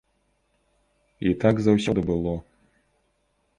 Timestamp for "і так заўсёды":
1.27-2.01